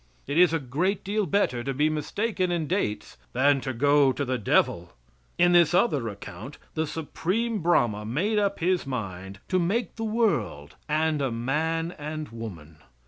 [0.25, 4.25] It is a great deal better to be mistaken in dates than to go to
[4.25, 4.93] the devil.
[5.37, 10.75] In this other account the Supreme Brahma made up his mind to make the world
[10.89, 12.77] and a man and woman.